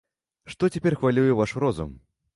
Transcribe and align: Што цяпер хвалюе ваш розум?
Што 0.53 0.69
цяпер 0.75 0.97
хвалюе 1.01 1.37
ваш 1.41 1.57
розум? 1.65 1.97